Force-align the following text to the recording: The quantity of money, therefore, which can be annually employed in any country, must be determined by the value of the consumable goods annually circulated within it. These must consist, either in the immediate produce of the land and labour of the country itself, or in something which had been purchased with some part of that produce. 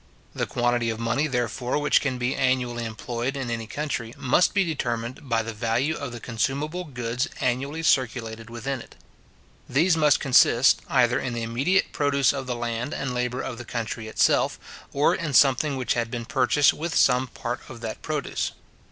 The 0.33 0.47
quantity 0.47 0.89
of 0.89 0.99
money, 0.99 1.27
therefore, 1.27 1.77
which 1.77 2.01
can 2.01 2.17
be 2.17 2.35
annually 2.35 2.85
employed 2.85 3.37
in 3.37 3.51
any 3.51 3.67
country, 3.67 4.15
must 4.17 4.51
be 4.55 4.63
determined 4.63 5.29
by 5.29 5.43
the 5.43 5.53
value 5.53 5.95
of 5.95 6.11
the 6.11 6.19
consumable 6.19 6.85
goods 6.85 7.27
annually 7.39 7.83
circulated 7.83 8.49
within 8.49 8.81
it. 8.81 8.95
These 9.69 9.95
must 9.95 10.19
consist, 10.19 10.81
either 10.89 11.19
in 11.19 11.35
the 11.35 11.43
immediate 11.43 11.91
produce 11.91 12.33
of 12.33 12.47
the 12.47 12.55
land 12.55 12.95
and 12.95 13.13
labour 13.13 13.41
of 13.41 13.59
the 13.59 13.63
country 13.63 14.07
itself, 14.07 14.57
or 14.91 15.13
in 15.13 15.33
something 15.33 15.75
which 15.77 15.93
had 15.93 16.09
been 16.09 16.25
purchased 16.25 16.73
with 16.73 16.95
some 16.95 17.27
part 17.27 17.59
of 17.69 17.81
that 17.81 18.01
produce. 18.01 18.53